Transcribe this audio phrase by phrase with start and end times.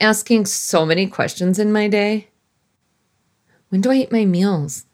[0.00, 2.28] asking so many questions in my day?
[3.68, 4.86] When do I eat my meals?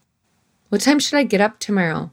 [0.69, 2.11] What time should I get up tomorrow?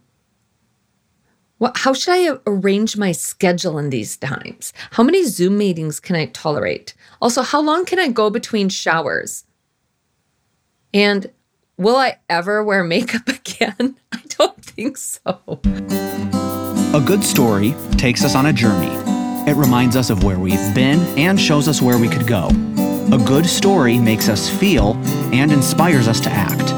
[1.57, 4.73] What, how should I arrange my schedule in these times?
[4.91, 6.93] How many Zoom meetings can I tolerate?
[7.21, 9.45] Also, how long can I go between showers?
[10.93, 11.31] And
[11.77, 13.97] will I ever wear makeup again?
[14.11, 15.39] I don't think so.
[16.93, 18.95] A good story takes us on a journey.
[19.49, 22.49] It reminds us of where we've been and shows us where we could go.
[23.09, 24.93] A good story makes us feel
[25.33, 26.71] and inspires us to act.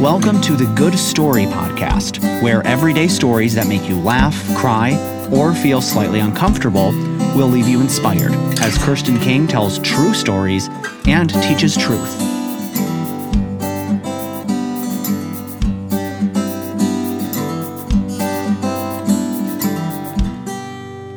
[0.00, 4.92] Welcome to the Good Story Podcast, where everyday stories that make you laugh, cry,
[5.32, 6.90] or feel slightly uncomfortable
[7.34, 10.68] will leave you inspired as Kirsten King tells true stories
[11.06, 12.16] and teaches truth.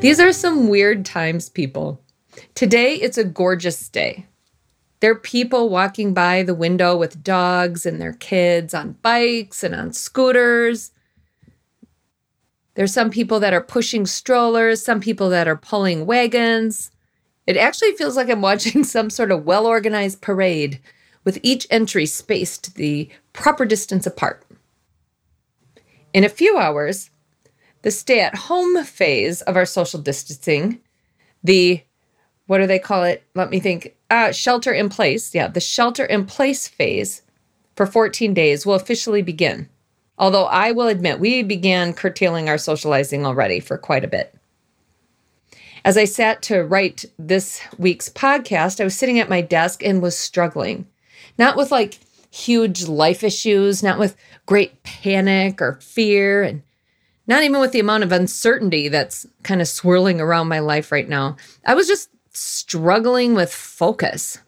[0.01, 2.01] These are some weird times, people.
[2.55, 4.25] Today, it's a gorgeous day.
[4.99, 9.73] There are people walking by the window with dogs and their kids on bikes and
[9.73, 10.91] on scooters.
[12.75, 16.91] There's some people that are pushing strollers, some people that are pulling wagons.
[17.47, 20.79] It actually feels like I'm watching some sort of well organized parade
[21.23, 24.45] with each entry spaced the proper distance apart.
[26.13, 27.09] In a few hours,
[27.83, 30.79] the stay at home phase of our social distancing,
[31.43, 31.83] the
[32.49, 33.21] what do they call it?
[33.35, 33.95] Let me think.
[34.09, 35.35] Uh, shelter in place.
[35.35, 37.21] Yeah, the shelter in place phase
[37.75, 39.69] for 14 days will officially begin.
[40.17, 44.33] Although I will admit, we began curtailing our socializing already for quite a bit.
[45.85, 50.01] As I sat to write this week's podcast, I was sitting at my desk and
[50.01, 50.87] was struggling.
[51.37, 51.99] Not with like
[52.31, 56.63] huge life issues, not with great panic or fear, and
[57.27, 61.07] not even with the amount of uncertainty that's kind of swirling around my life right
[61.07, 61.37] now.
[61.63, 64.39] I was just struggling with focus.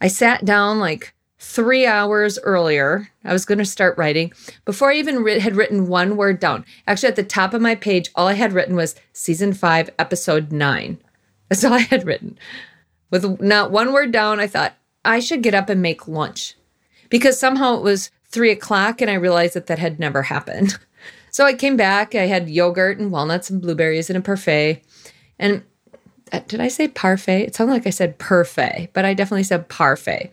[0.00, 3.08] I sat down like three hours earlier.
[3.24, 4.32] I was going to start writing
[4.64, 6.64] before I even had written one word down.
[6.86, 10.52] Actually, at the top of my page, all I had written was season five, episode
[10.52, 10.98] nine.
[11.48, 12.38] That's all I had written.
[13.10, 14.74] With not one word down, I thought
[15.04, 16.54] I should get up and make lunch
[17.08, 20.78] because somehow it was three o'clock and I realized that that had never happened.
[21.32, 22.16] So I came back.
[22.16, 24.82] I had yogurt and walnuts and blueberries and a parfait.
[25.38, 25.62] And
[26.32, 27.42] Uh, did I say parfait?
[27.42, 30.32] It sounded like I said parfait, but I definitely said parfait.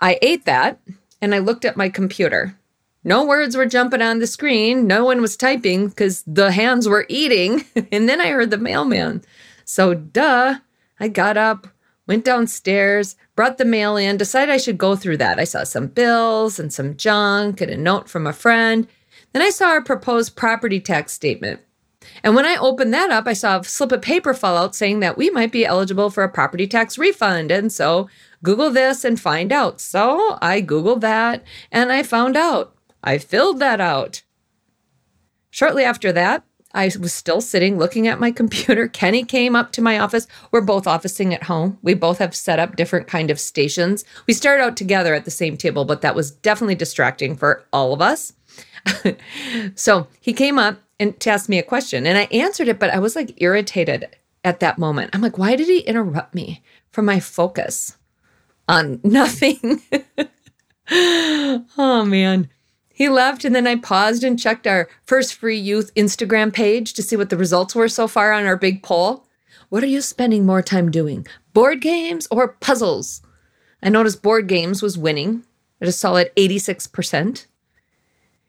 [0.00, 0.80] I ate that
[1.20, 2.56] and I looked at my computer.
[3.02, 4.86] No words were jumping on the screen.
[4.86, 7.64] No one was typing because the hands were eating.
[7.92, 9.22] and then I heard the mailman.
[9.64, 10.56] So, duh,
[10.98, 11.68] I got up,
[12.06, 15.38] went downstairs, brought the mail in, decided I should go through that.
[15.38, 18.86] I saw some bills and some junk and a note from a friend.
[19.32, 21.60] Then I saw a proposed property tax statement.
[22.22, 25.00] And when I opened that up, I saw a slip of paper fall out saying
[25.00, 27.50] that we might be eligible for a property tax refund.
[27.50, 28.08] And so
[28.42, 29.80] Google this and find out.
[29.80, 32.74] So I Googled that and I found out.
[33.02, 34.22] I filled that out.
[35.50, 38.88] Shortly after that, I was still sitting looking at my computer.
[38.88, 40.26] Kenny came up to my office.
[40.50, 41.78] We're both officing at home.
[41.82, 44.04] We both have set up different kind of stations.
[44.26, 47.92] We started out together at the same table, but that was definitely distracting for all
[47.92, 48.32] of us.
[49.74, 52.06] so he came up and to ask me a question.
[52.06, 55.10] And I answered it, but I was like irritated at that moment.
[55.12, 57.96] I'm like, why did he interrupt me from my focus
[58.68, 59.82] on nothing?
[60.90, 62.50] oh, man.
[62.92, 67.02] He left, and then I paused and checked our First Free Youth Instagram page to
[67.02, 69.26] see what the results were so far on our big poll.
[69.70, 73.22] What are you spending more time doing, board games or puzzles?
[73.82, 75.44] I noticed board games was winning
[75.80, 77.46] at a solid 86%.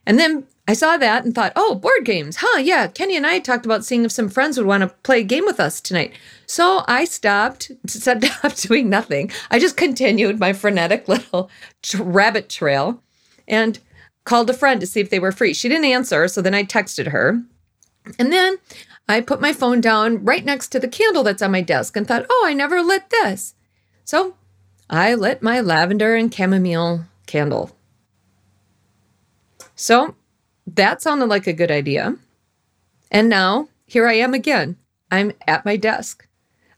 [0.06, 2.38] And then I saw that and thought, oh, board games.
[2.40, 2.88] Huh, yeah.
[2.88, 5.44] Kenny and I talked about seeing if some friends would want to play a game
[5.46, 6.14] with us tonight.
[6.46, 9.32] So I stopped, stopped doing nothing.
[9.50, 11.50] I just continued my frenetic little
[11.98, 13.02] rabbit trail
[13.48, 13.80] and
[14.24, 15.54] called a friend to see if they were free.
[15.54, 16.28] She didn't answer.
[16.28, 17.42] So then I texted her.
[18.20, 18.58] And then
[19.10, 22.08] I put my phone down right next to the candle that's on my desk and
[22.08, 23.56] thought, oh, I never lit this.
[24.06, 24.36] So
[24.90, 27.76] I lit my lavender and chamomile candle
[29.82, 30.14] so
[30.68, 32.16] that sounded like a good idea.
[33.12, 34.78] And now here I am again.
[35.10, 36.28] I'm at my desk.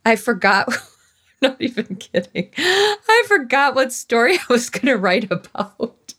[0.05, 0.67] I forgot,
[1.41, 2.49] not even kidding.
[2.57, 6.13] I forgot what story I was going to write about.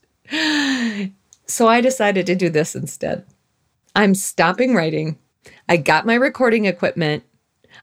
[1.47, 3.27] So I decided to do this instead.
[3.95, 5.19] I'm stopping writing.
[5.69, 7.25] I got my recording equipment.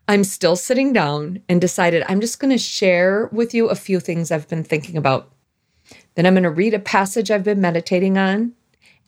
[0.07, 3.99] I'm still sitting down and decided I'm just going to share with you a few
[3.99, 5.31] things I've been thinking about.
[6.15, 8.53] Then I'm going to read a passage I've been meditating on.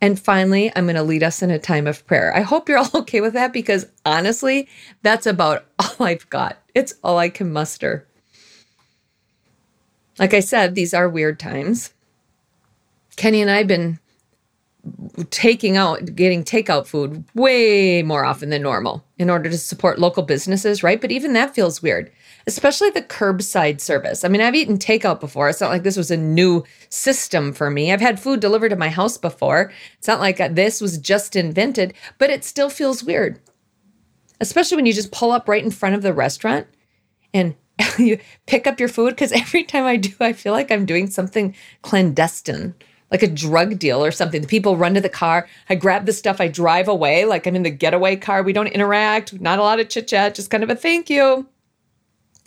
[0.01, 2.35] And finally, I'm going to lead us in a time of prayer.
[2.35, 4.67] I hope you're all okay with that because honestly,
[5.01, 6.57] that's about all I've got.
[6.75, 8.07] It's all I can muster.
[10.19, 11.93] Like I said, these are weird times.
[13.15, 13.99] Kenny and I have been
[15.29, 20.23] taking out, getting takeout food way more often than normal in order to support local
[20.23, 20.99] businesses, right?
[20.99, 22.11] But even that feels weird,
[22.47, 24.23] especially the curbside service.
[24.23, 25.49] I mean, I've eaten takeout before.
[25.49, 27.91] It's not like this was a new system for me.
[27.91, 29.71] I've had food delivered to my house before.
[29.97, 33.39] It's not like this was just invented, but it still feels weird,
[34.41, 36.67] especially when you just pull up right in front of the restaurant
[37.33, 37.55] and
[37.97, 39.11] you pick up your food.
[39.11, 42.75] Because every time I do, I feel like I'm doing something clandestine
[43.13, 44.41] like a drug deal or something.
[44.41, 45.47] The people run to the car.
[45.69, 46.41] I grab the stuff.
[46.41, 48.41] I drive away like I'm in the getaway car.
[48.41, 49.39] We don't interact.
[49.39, 50.33] Not a lot of chit chat.
[50.33, 51.47] Just kind of a thank you.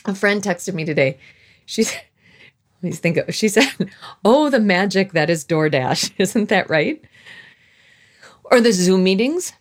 [0.07, 1.19] A friend texted me today.
[1.65, 1.85] She
[2.81, 3.91] please think of, she said,
[4.25, 6.13] oh, the magic that is DoorDash.
[6.19, 7.03] Isn't that right?
[8.45, 9.53] Or the Zoom meetings.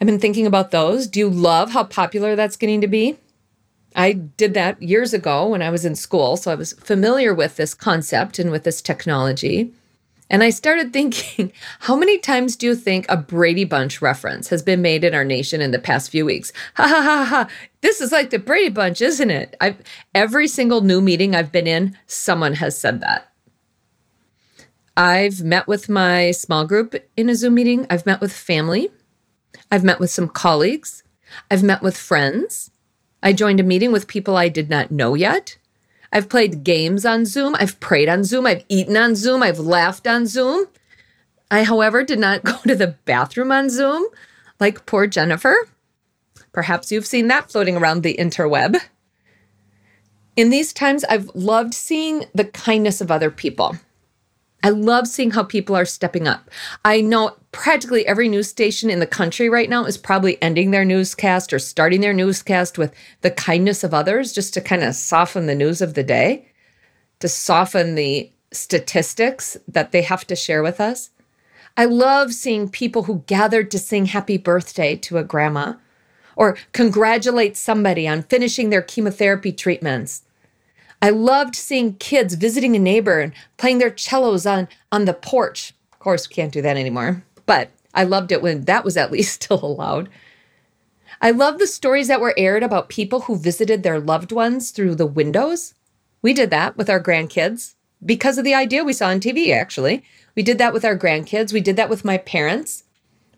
[0.00, 1.06] I've been thinking about those.
[1.06, 3.16] Do you love how popular that's getting to be?
[3.96, 7.56] I did that years ago when I was in school, so I was familiar with
[7.56, 9.72] this concept and with this technology.
[10.30, 14.62] And I started thinking, how many times do you think a Brady Bunch reference has
[14.62, 16.52] been made in our nation in the past few weeks?
[16.74, 17.48] Ha ha ha ha.
[17.80, 19.56] This is like the Brady Bunch, isn't it?
[19.60, 19.82] I've
[20.14, 23.32] every single new meeting I've been in, someone has said that.
[24.96, 27.86] I've met with my small group in a Zoom meeting.
[27.88, 28.90] I've met with family.
[29.70, 31.04] I've met with some colleagues.
[31.50, 32.70] I've met with friends.
[33.22, 35.57] I joined a meeting with people I did not know yet.
[36.12, 37.54] I've played games on Zoom.
[37.58, 38.46] I've prayed on Zoom.
[38.46, 39.42] I've eaten on Zoom.
[39.42, 40.66] I've laughed on Zoom.
[41.50, 44.06] I, however, did not go to the bathroom on Zoom
[44.60, 45.68] like poor Jennifer.
[46.52, 48.80] Perhaps you've seen that floating around the interweb.
[50.36, 53.76] In these times, I've loved seeing the kindness of other people.
[54.62, 56.50] I love seeing how people are stepping up.
[56.84, 60.84] I know practically every news station in the country right now is probably ending their
[60.84, 65.46] newscast or starting their newscast with the kindness of others just to kind of soften
[65.46, 66.48] the news of the day,
[67.20, 71.10] to soften the statistics that they have to share with us.
[71.76, 75.74] I love seeing people who gathered to sing happy birthday to a grandma
[76.34, 80.22] or congratulate somebody on finishing their chemotherapy treatments
[81.00, 85.72] I loved seeing kids visiting a neighbor and playing their cellos on, on the porch.
[85.92, 89.12] Of course, we can't do that anymore, but I loved it when that was at
[89.12, 90.08] least still allowed.
[91.20, 94.94] I love the stories that were aired about people who visited their loved ones through
[94.94, 95.74] the windows.
[96.22, 97.74] We did that with our grandkids
[98.04, 100.04] because of the idea we saw on TV, actually.
[100.36, 101.52] We did that with our grandkids.
[101.52, 102.84] We did that with my parents.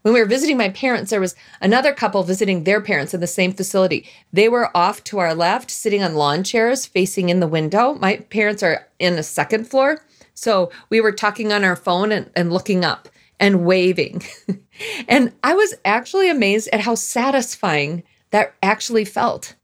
[0.02, 3.26] When we were visiting my parents, there was another couple visiting their parents in the
[3.26, 4.08] same facility.
[4.32, 7.94] They were off to our left, sitting on lawn chairs facing in the window.
[7.94, 10.02] My parents are in the second floor.
[10.32, 13.08] So we were talking on our phone and, and looking up
[13.38, 14.22] and waving.
[15.08, 19.54] and I was actually amazed at how satisfying that actually felt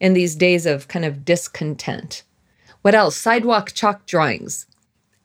[0.00, 2.24] in these days of kind of discontent.
[2.82, 3.16] What else?
[3.16, 4.66] Sidewalk chalk drawings.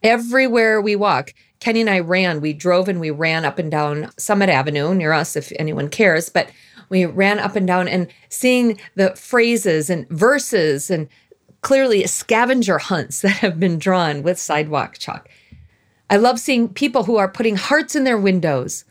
[0.03, 2.41] Everywhere we walk, Kenny and I ran.
[2.41, 6.27] We drove and we ran up and down Summit Avenue near us, if anyone cares.
[6.27, 6.49] But
[6.89, 11.07] we ran up and down and seeing the phrases and verses and
[11.61, 15.29] clearly scavenger hunts that have been drawn with sidewalk chalk.
[16.09, 18.83] I love seeing people who are putting hearts in their windows.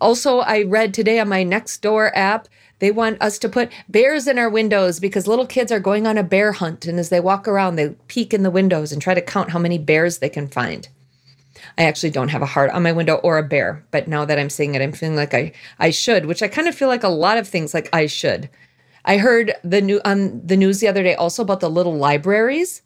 [0.00, 2.46] Also, I read today on my Nextdoor app,
[2.78, 6.16] they want us to put bears in our windows because little kids are going on
[6.16, 6.86] a bear hunt.
[6.86, 9.58] And as they walk around, they peek in the windows and try to count how
[9.58, 10.88] many bears they can find.
[11.78, 14.38] I actually don't have a heart on my window or a bear, but now that
[14.38, 17.02] I'm saying it, I'm feeling like I I should, which I kind of feel like
[17.02, 18.48] a lot of things like I should.
[19.04, 22.82] I heard the new on the news the other day also about the little libraries.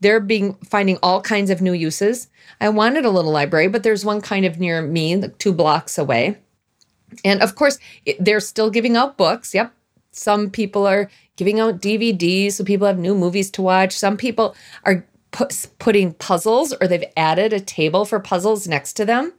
[0.00, 2.28] They're being finding all kinds of new uses.
[2.60, 5.98] I wanted a little library, but there's one kind of near me, like two blocks
[5.98, 6.38] away.
[7.24, 9.54] And of course, it, they're still giving out books.
[9.54, 9.72] Yep.
[10.12, 13.96] Some people are giving out DVDs so people have new movies to watch.
[13.96, 19.04] Some people are put, putting puzzles or they've added a table for puzzles next to
[19.04, 19.34] them.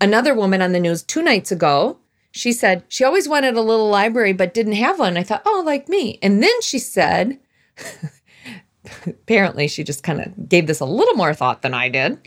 [0.00, 1.98] Another woman on the news two nights ago,
[2.30, 5.16] she said she always wanted a little library but didn't have one.
[5.16, 6.18] I thought, oh, like me.
[6.22, 7.38] And then she said,
[9.06, 12.18] apparently she just kind of gave this a little more thought than I did.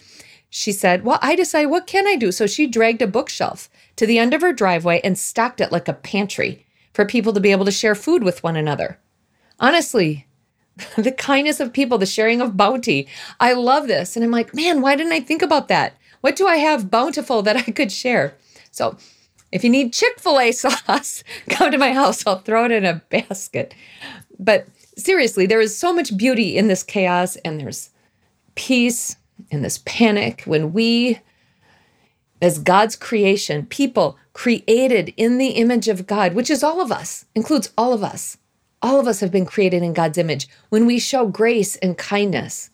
[0.50, 2.32] She said, Well, I decided, what can I do?
[2.32, 5.88] So she dragged a bookshelf to the end of her driveway and stocked it like
[5.88, 9.00] a pantry for people to be able to share food with one another.
[9.60, 10.26] Honestly,
[10.98, 13.08] the kindness of people, the sharing of bounty.
[13.40, 14.16] I love this.
[14.16, 15.96] And I'm like, man, why didn't I think about that?
[16.22, 18.36] What do I have bountiful that I could share?
[18.72, 18.98] So
[19.52, 22.26] if you need Chick fil A sauce, come to my house.
[22.26, 23.74] I'll throw it in a basket.
[24.38, 24.68] But
[24.98, 27.90] seriously, there is so much beauty in this chaos, and there's
[28.56, 29.18] peace
[29.52, 31.20] in this panic when we,
[32.42, 37.26] as God's creation, people created in the image of God, which is all of us,
[37.36, 38.38] includes all of us,
[38.82, 42.70] All of us have been created in God's image when we show grace and kindness.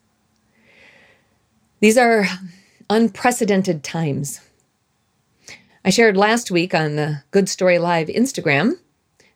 [1.80, 2.26] These are
[2.90, 4.42] unprecedented times.
[5.84, 8.80] I shared last week on the Good Story Live Instagram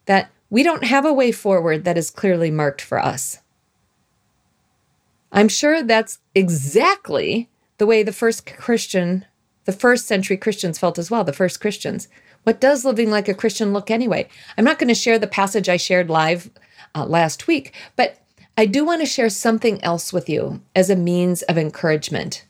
[0.06, 3.40] that we don't have a way forward that is clearly marked for us.
[5.32, 9.26] I'm sure that's exactly the way the first Christian,
[9.66, 12.08] the first century Christians felt as well, the first Christians.
[12.44, 14.28] What does living like a Christian look anyway?
[14.58, 16.50] I'm not going to share the passage I shared live
[16.96, 18.18] uh, last week, but
[18.58, 22.46] I do want to share something else with you as a means of encouragement.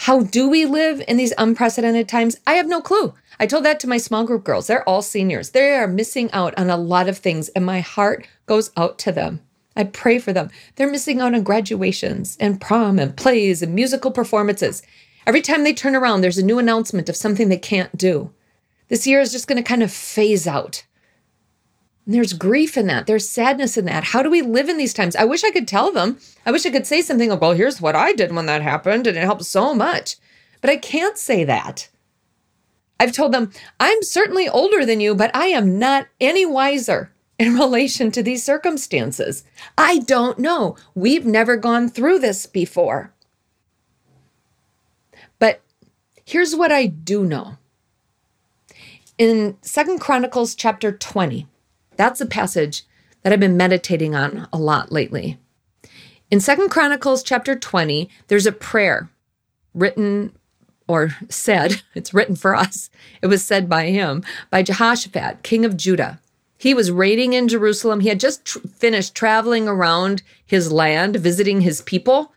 [0.00, 2.36] How do we live in these unprecedented times?
[2.46, 3.14] I have no clue.
[3.40, 4.66] I told that to my small group girls.
[4.66, 5.50] They're all seniors.
[5.50, 9.12] They are missing out on a lot of things, and my heart goes out to
[9.12, 9.40] them.
[9.74, 10.50] I pray for them.
[10.76, 14.82] They're missing out on graduations and prom and plays and musical performances.
[15.26, 18.30] Every time they turn around, there's a new announcement of something they can't do.
[18.88, 20.84] This year is just going to kind of phase out.
[22.04, 23.06] And there's grief in that.
[23.06, 24.04] There's sadness in that.
[24.04, 25.16] How do we live in these times?
[25.16, 26.18] I wish I could tell them.
[26.44, 29.06] I wish I could say something like, well, here's what I did when that happened,
[29.06, 30.16] and it helped so much.
[30.60, 31.88] But I can't say that.
[32.98, 37.54] I've told them, I'm certainly older than you, but I am not any wiser in
[37.58, 39.44] relation to these circumstances.
[39.76, 40.76] I don't know.
[40.94, 43.12] We've never gone through this before.
[45.38, 45.60] But
[46.24, 47.58] here's what I do know.
[49.18, 51.46] In Second Chronicles chapter 20,
[51.96, 52.84] that's a passage
[53.22, 55.38] that I've been meditating on a lot lately.
[56.30, 59.08] In Second Chronicles chapter 20, there's a prayer
[59.72, 60.36] written
[60.86, 62.90] or said, it's written for us.
[63.22, 66.20] It was said by him, by Jehoshaphat, king of Judah.
[66.58, 68.00] He was raiding in Jerusalem.
[68.00, 72.34] He had just tr- finished traveling around his land, visiting his people.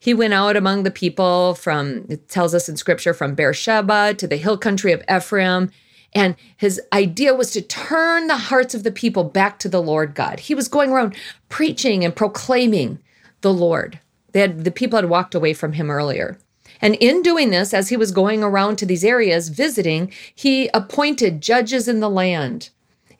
[0.00, 4.26] He went out among the people from, it tells us in scripture, from Beersheba to
[4.26, 5.70] the hill country of Ephraim.
[6.14, 10.14] And his idea was to turn the hearts of the people back to the Lord
[10.14, 10.40] God.
[10.40, 11.16] He was going around
[11.48, 12.98] preaching and proclaiming
[13.42, 14.00] the Lord.
[14.32, 16.38] They had, the people had walked away from him earlier.
[16.80, 21.42] And in doing this, as he was going around to these areas visiting, he appointed
[21.42, 22.70] judges in the land.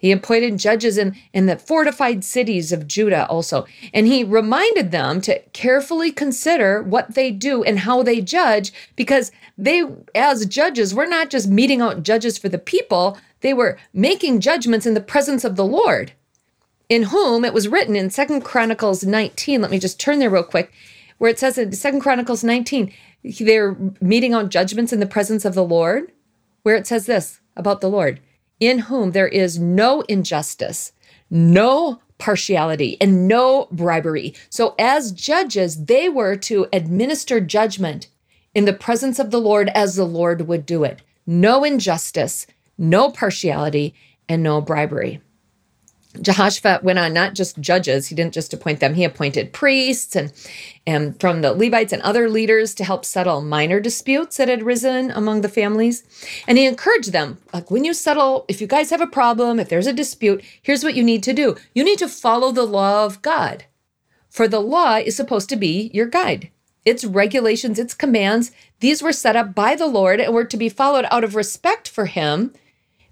[0.00, 3.66] He appointed judges in, in the fortified cities of Judah also.
[3.92, 9.30] And he reminded them to carefully consider what they do and how they judge, because
[9.58, 14.40] they, as judges, were not just meting out judges for the people, they were making
[14.40, 16.12] judgments in the presence of the Lord,
[16.88, 19.60] in whom it was written in Second Chronicles 19.
[19.60, 20.72] Let me just turn there real quick,
[21.18, 22.90] where it says in Second Chronicles 19,
[23.22, 26.10] they're meting out judgments in the presence of the Lord,
[26.62, 28.18] where it says this about the Lord
[28.60, 30.92] in whom there is no injustice,
[31.30, 34.34] no partiality, and no bribery.
[34.50, 38.08] So, as judges, they were to administer judgment
[38.54, 41.00] in the presence of the Lord as the Lord would do it.
[41.26, 43.94] No injustice, no partiality,
[44.28, 45.20] and no bribery.
[46.20, 50.32] Jehoshaphat went on not just judges, he didn't just appoint them, he appointed priests and,
[50.84, 55.12] and from the Levites and other leaders to help settle minor disputes that had risen
[55.12, 56.02] among the families.
[56.48, 59.68] And he encouraged them, like when you settle, if you guys have a problem, if
[59.68, 61.56] there's a dispute, here's what you need to do.
[61.74, 63.64] You need to follow the law of God.
[64.28, 66.50] For the law is supposed to be your guide.
[66.84, 68.50] Its regulations, its commands,
[68.80, 71.88] these were set up by the Lord and were to be followed out of respect
[71.88, 72.52] for him,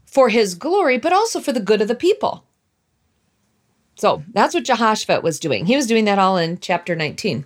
[0.05, 2.45] for his glory, but also for the good of the people.
[3.99, 5.67] So that's what Jehoshaphat was doing.
[5.67, 7.45] He was doing that all in chapter 19.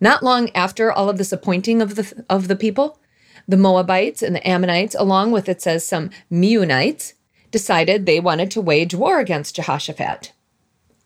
[0.00, 3.00] Not long after all of this appointing of the of the people,
[3.46, 7.14] the Moabites and the Ammonites, along with it says some Meunites,
[7.50, 10.32] decided they wanted to wage war against Jehoshaphat.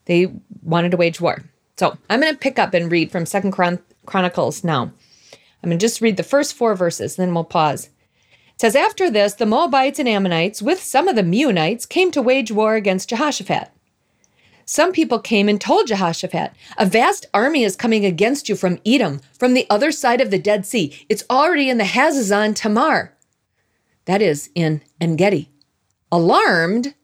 [0.05, 1.43] They wanted to wage war.
[1.79, 4.93] So I'm going to pick up and read from Second Chron- Chronicles now.
[5.63, 7.87] I'm going to just read the first four verses, then we'll pause.
[8.55, 12.23] It says, After this, the Moabites and Ammonites, with some of the Meunites, came to
[12.23, 13.71] wage war against Jehoshaphat.
[14.69, 19.21] Some people came and told Jehoshaphat, A vast army is coming against you from Edom,
[19.39, 21.07] from the other side of the Dead Sea.
[21.09, 23.17] It's already in the Hazazon Tamar.
[24.07, 25.51] That is, in Engedi.
[26.11, 26.95] Alarmed,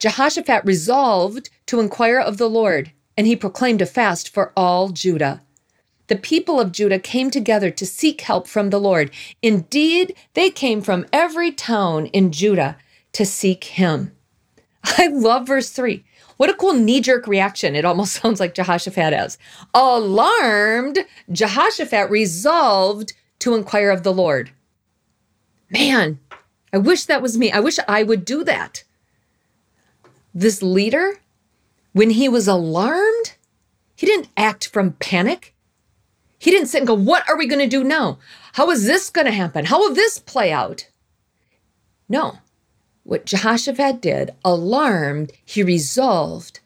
[0.00, 5.40] Jehoshaphat resolved to inquire of the Lord, and he proclaimed a fast for all Judah.
[6.08, 9.12] The people of Judah came together to seek help from the Lord.
[9.40, 12.76] Indeed, they came from every town in Judah
[13.12, 14.10] to seek him.
[14.84, 16.04] I love verse 3.
[16.36, 17.74] What a cool knee jerk reaction.
[17.74, 19.38] It almost sounds like Jehoshaphat has.
[19.72, 20.98] Alarmed,
[21.30, 24.50] Jehoshaphat resolved to inquire of the Lord.
[25.70, 26.18] Man,
[26.72, 27.50] I wish that was me.
[27.50, 28.84] I wish I would do that.
[30.34, 31.20] This leader,
[31.92, 33.34] when he was alarmed,
[33.94, 35.54] he didn't act from panic.
[36.38, 38.18] He didn't sit and go, What are we going to do now?
[38.54, 39.64] How is this going to happen?
[39.64, 40.88] How will this play out?
[42.08, 42.38] No.
[43.04, 46.60] What Jehoshaphat did, alarmed, he resolved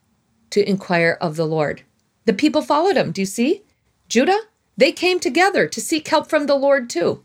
[0.50, 1.83] to inquire of the Lord.
[2.26, 3.11] The people followed him.
[3.11, 3.64] Do you see?
[4.09, 4.38] Judah,
[4.76, 7.23] they came together to seek help from the Lord too.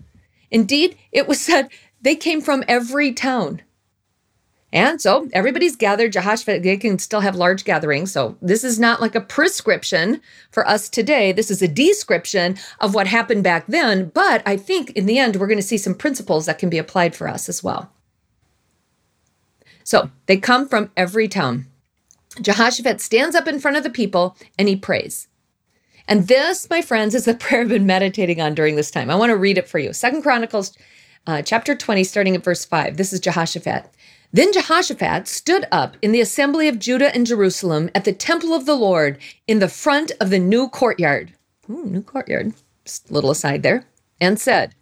[0.50, 1.70] Indeed, it was said
[2.02, 3.62] they came from every town.
[4.74, 6.14] And so everybody's gathered.
[6.14, 8.12] Jehoshaphat, they can still have large gatherings.
[8.12, 11.32] So this is not like a prescription for us today.
[11.32, 14.10] This is a description of what happened back then.
[14.10, 16.80] But I think in the end, we're going to see some principles that can be
[16.80, 17.92] applied for us as well.
[19.84, 21.68] So they come from every town.
[22.42, 25.28] Jehoshaphat stands up in front of the people and he prays.
[26.08, 29.10] And this, my friends, is the prayer I've been meditating on during this time.
[29.10, 29.94] I want to read it for you.
[29.94, 30.78] Second Chronicles
[31.28, 32.98] uh, chapter 20, starting at verse 5.
[32.98, 33.90] This is Jehoshaphat.
[34.34, 38.66] Then Jehoshaphat stood up in the assembly of Judah and Jerusalem at the temple of
[38.66, 41.34] the Lord in the front of the new courtyard.
[41.70, 42.54] Ooh, new courtyard.
[42.84, 43.86] Just a little aside there.
[44.20, 44.74] And said,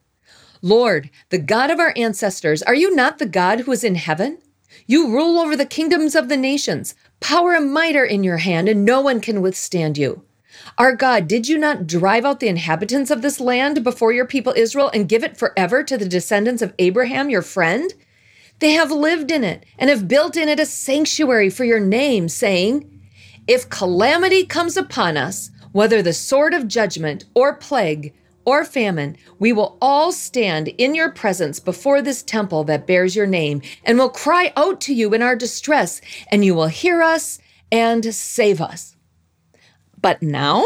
[0.61, 4.37] Lord, the God of our ancestors, are you not the God who is in heaven?
[4.87, 6.95] You rule over the kingdoms of the nations.
[7.19, 10.23] Power and might are in your hand, and no one can withstand you.
[10.77, 14.53] Our God, did you not drive out the inhabitants of this land before your people
[14.55, 17.93] Israel and give it forever to the descendants of Abraham, your friend?
[18.59, 22.29] They have lived in it and have built in it a sanctuary for your name,
[22.29, 23.01] saying,
[23.47, 28.13] If calamity comes upon us, whether the sword of judgment or plague
[28.45, 33.27] or famine, we will all stand in your presence before this temple that bears your
[33.27, 37.39] name and will cry out to you in our distress, and you will hear us
[37.71, 38.95] and save us.
[40.01, 40.65] But now,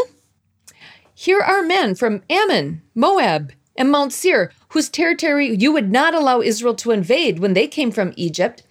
[1.14, 6.40] here are men from Ammon, Moab, and Mount Seir, whose territory you would not allow
[6.40, 8.62] Israel to invade when they came from Egypt.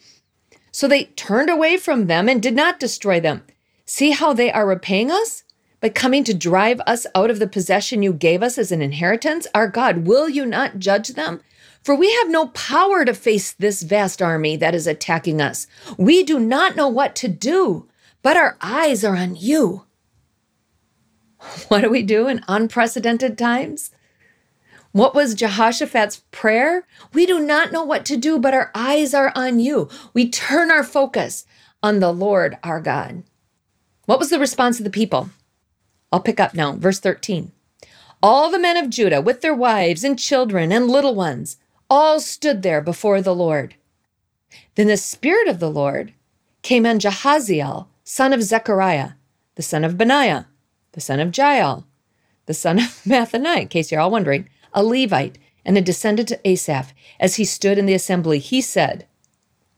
[0.71, 3.43] So they turned away from them and did not destroy them.
[3.85, 5.43] See how they are repaying us?
[5.85, 9.45] By coming to drive us out of the possession you gave us as an inheritance?
[9.53, 11.41] Our God, will you not judge them?
[11.83, 15.67] For we have no power to face this vast army that is attacking us.
[15.95, 17.87] We do not know what to do,
[18.23, 19.85] but our eyes are on you.
[21.67, 23.91] What do we do in unprecedented times?
[24.91, 26.87] What was Jehoshaphat's prayer?
[27.13, 29.89] We do not know what to do, but our eyes are on you.
[30.15, 31.45] We turn our focus
[31.83, 33.21] on the Lord our God.
[34.07, 35.29] What was the response of the people?
[36.15, 37.51] I'll pick up now, verse 13.
[38.23, 41.57] All the men of Judah, with their wives and children and little ones,
[41.89, 43.75] all stood there before the Lord.
[44.75, 46.13] Then the Spirit of the Lord
[46.61, 49.09] came on Jahaziel, son of Zechariah,
[49.55, 50.47] the son of Benaiah,
[50.93, 51.85] the son of Jael,
[52.45, 56.39] the son of Mattaniah, in case you're all wondering, a Levite, and a descendant of
[56.45, 59.05] Asaph, as he stood in the assembly, he said,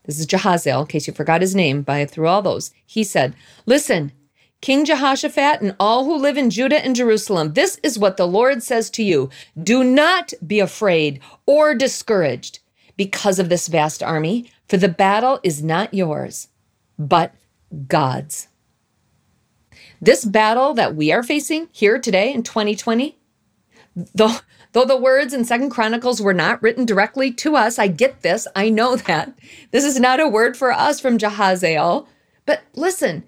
[0.04, 2.70] This is Jahaziel, in case you forgot his name, by through all those.
[2.86, 3.34] He said,
[3.66, 4.12] Listen,
[4.60, 8.62] King Jehoshaphat and all who live in Judah and Jerusalem, this is what the Lord
[8.62, 12.58] says to you Do not be afraid or discouraged
[12.96, 16.48] because of this vast army, for the battle is not yours,
[16.98, 17.32] but
[17.86, 18.48] God's.
[20.00, 23.16] This battle that we are facing here today in 2020,
[24.14, 24.38] though
[24.72, 28.46] Though the words in Second Chronicles were not written directly to us, I get this.
[28.54, 29.32] I know that.
[29.70, 32.06] This is not a word for us from Jahaziel.
[32.44, 33.24] But listen,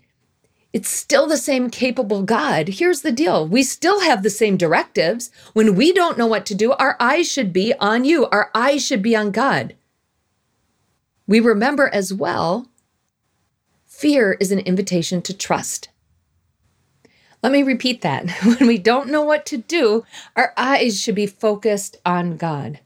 [0.73, 2.69] it's still the same capable God.
[2.69, 5.31] Here's the deal we still have the same directives.
[5.53, 8.85] When we don't know what to do, our eyes should be on you, our eyes
[8.85, 9.75] should be on God.
[11.27, 12.69] We remember as well
[13.87, 15.91] fear is an invitation to trust.
[17.43, 18.31] Let me repeat that.
[18.45, 20.05] When we don't know what to do,
[20.37, 22.81] our eyes should be focused on God.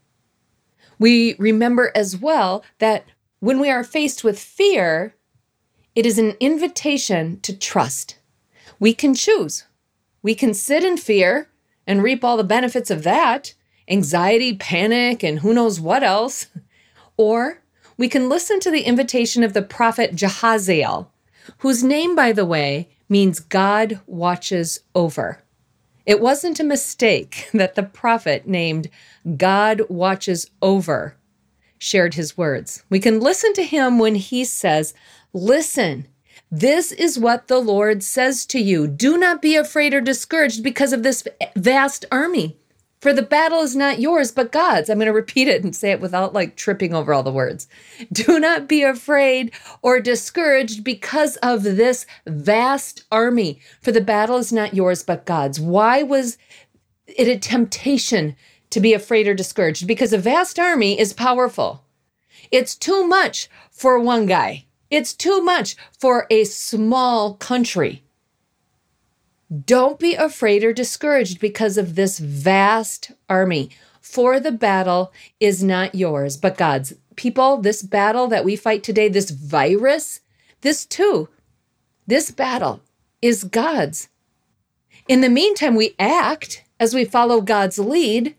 [0.99, 3.05] We remember as well that
[3.39, 5.14] when we are faced with fear,
[5.95, 8.17] it is an invitation to trust.
[8.79, 9.65] We can choose.
[10.21, 11.49] We can sit in fear
[11.87, 13.53] and reap all the benefits of that
[13.87, 16.47] anxiety, panic, and who knows what else.
[17.17, 17.61] Or
[17.97, 21.07] we can listen to the invitation of the prophet Jahaziel,
[21.59, 25.43] whose name, by the way, means God watches over.
[26.05, 28.89] It wasn't a mistake that the prophet named
[29.37, 31.15] God watches over
[31.77, 32.83] shared his words.
[32.89, 34.93] We can listen to him when he says,
[35.33, 36.07] Listen,
[36.51, 38.87] this is what the Lord says to you.
[38.87, 42.57] Do not be afraid or discouraged because of this vast army.
[43.01, 44.89] For the battle is not yours, but God's.
[44.89, 47.67] I'm going to repeat it and say it without like tripping over all the words.
[48.11, 54.51] Do not be afraid or discouraged because of this vast army, for the battle is
[54.51, 55.59] not yours, but God's.
[55.59, 56.37] Why was
[57.05, 58.35] it a temptation
[58.75, 59.87] to be afraid or discouraged?
[59.87, 61.85] Because a vast army is powerful.
[62.51, 68.03] It's too much for one guy, it's too much for a small country.
[69.65, 73.69] Don't be afraid or discouraged because of this vast army.
[74.01, 76.93] For the battle is not yours, but God's.
[77.15, 80.19] People, this battle that we fight today, this virus,
[80.61, 81.29] this too,
[82.05, 82.81] this battle
[83.21, 84.09] is God's.
[85.07, 88.35] In the meantime, we act as we follow God's lead.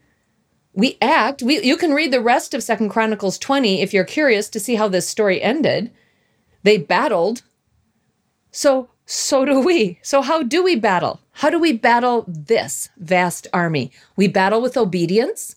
[0.77, 1.43] We act.
[1.43, 4.75] We, you can read the rest of Second Chronicles 20 if you're curious to see
[4.75, 5.91] how this story ended.
[6.65, 7.43] They battled.
[8.51, 9.99] So, so do we.
[10.03, 11.21] So, how do we battle?
[11.33, 13.91] How do we battle this vast army?
[14.17, 15.57] We battle with obedience,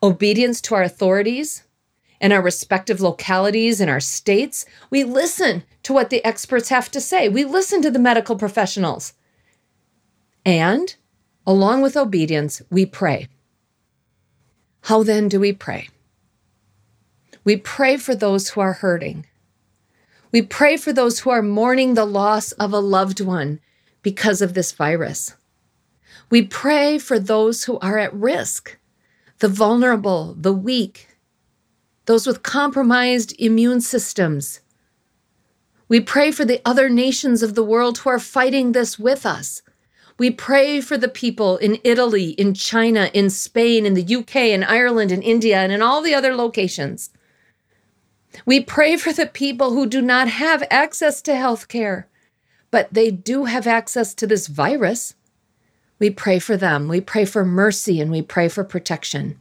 [0.00, 1.64] obedience to our authorities
[2.20, 4.64] and our respective localities and our states.
[4.90, 9.14] We listen to what the experts have to say, we listen to the medical professionals.
[10.46, 10.94] And
[11.46, 13.28] along with obedience, we pray.
[14.82, 15.88] How then do we pray?
[17.44, 19.26] We pray for those who are hurting.
[20.32, 23.60] We pray for those who are mourning the loss of a loved one
[24.02, 25.34] because of this virus.
[26.30, 28.78] We pray for those who are at risk,
[29.40, 31.08] the vulnerable, the weak,
[32.06, 34.60] those with compromised immune systems.
[35.88, 39.62] We pray for the other nations of the world who are fighting this with us.
[40.20, 44.62] We pray for the people in Italy, in China, in Spain, in the UK, in
[44.62, 47.08] Ireland, in India, and in all the other locations.
[48.44, 52.06] We pray for the people who do not have access to health care,
[52.70, 55.14] but they do have access to this virus.
[55.98, 56.86] We pray for them.
[56.86, 59.38] We pray for mercy and we pray for protection.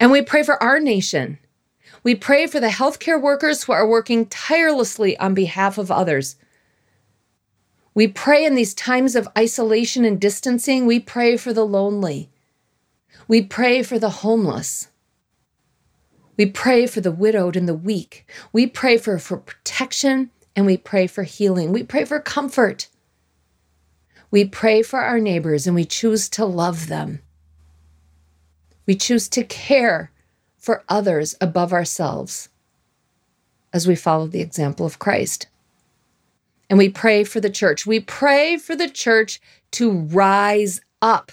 [0.00, 1.38] And we pray for our nation.
[2.02, 6.34] We pray for the healthcare workers who are working tirelessly on behalf of others.
[7.94, 12.28] We pray in these times of isolation and distancing, we pray for the lonely.
[13.28, 14.88] We pray for the homeless.
[16.36, 18.26] We pray for the widowed and the weak.
[18.52, 21.72] We pray for, for protection and we pray for healing.
[21.72, 22.88] We pray for comfort.
[24.30, 27.20] We pray for our neighbors and we choose to love them.
[28.86, 30.10] We choose to care
[30.58, 32.48] for others above ourselves
[33.72, 35.46] as we follow the example of Christ.
[36.68, 37.86] And we pray for the church.
[37.86, 39.40] We pray for the church
[39.72, 41.30] to rise up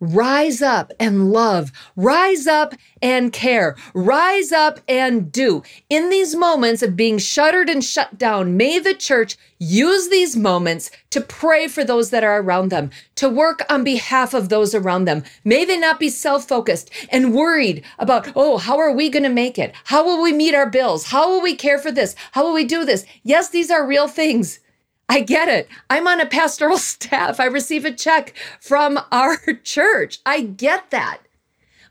[0.00, 5.62] rise up and love, rise up and care, rise up and do.
[5.88, 10.90] In these moments of being shuttered and shut down, may the church use these moments
[11.10, 15.06] to pray for those that are around them, to work on behalf of those around
[15.06, 15.24] them.
[15.44, 19.28] May they not be self focused and worried about, oh, how are we going to
[19.28, 19.74] make it?
[19.84, 21.06] How will we meet our bills?
[21.06, 22.14] How will we care for this?
[22.32, 23.06] How will we do this?
[23.22, 24.60] Yes, these are real things.
[25.08, 25.68] I get it.
[25.88, 27.38] I'm on a pastoral staff.
[27.40, 30.18] I receive a check from our church.
[30.26, 31.18] I get that.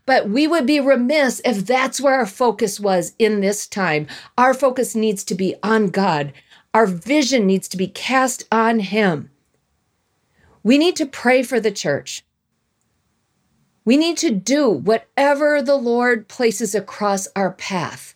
[0.04, 4.06] But we would be remiss if that's where our focus was in this time.
[4.38, 6.32] Our focus needs to be on God.
[6.72, 9.30] Our vision needs to be cast on Him.
[10.62, 12.24] We need to pray for the church.
[13.84, 18.15] We need to do whatever the Lord places across our path.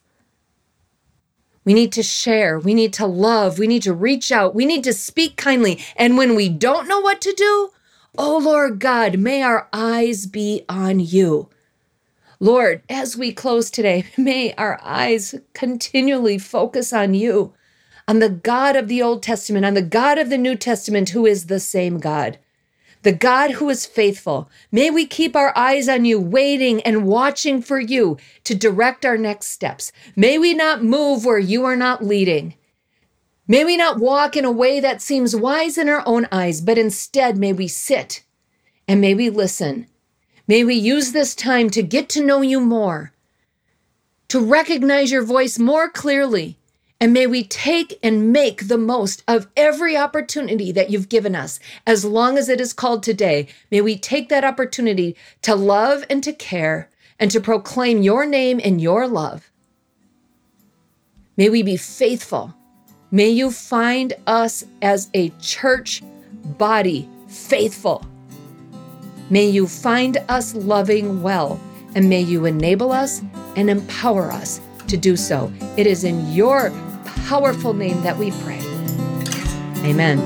[1.70, 2.58] We need to share.
[2.58, 3.60] We need to love.
[3.60, 4.56] We need to reach out.
[4.56, 5.78] We need to speak kindly.
[5.94, 7.70] And when we don't know what to do,
[8.18, 11.48] oh Lord God, may our eyes be on you.
[12.40, 17.54] Lord, as we close today, may our eyes continually focus on you,
[18.08, 21.24] on the God of the Old Testament, on the God of the New Testament, who
[21.24, 22.36] is the same God
[23.02, 24.50] the God who is faithful.
[24.70, 29.16] May we keep our eyes on you, waiting and watching for you to direct our
[29.16, 29.90] next steps.
[30.14, 32.54] May we not move where you are not leading.
[33.48, 36.78] May we not walk in a way that seems wise in our own eyes, but
[36.78, 38.22] instead may we sit
[38.86, 39.88] and may we listen.
[40.46, 43.12] May we use this time to get to know you more,
[44.28, 46.59] to recognize your voice more clearly,
[47.00, 51.58] and may we take and make the most of every opportunity that you've given us,
[51.86, 53.48] as long as it is called today.
[53.70, 58.60] May we take that opportunity to love and to care and to proclaim your name
[58.62, 59.50] and your love.
[61.38, 62.54] May we be faithful.
[63.10, 66.02] May you find us as a church
[66.58, 68.04] body faithful.
[69.30, 71.58] May you find us loving well,
[71.94, 73.22] and may you enable us
[73.56, 75.52] and empower us to do so.
[75.76, 76.70] It is in your
[77.26, 78.60] powerful name that we pray.
[79.84, 80.18] Amen.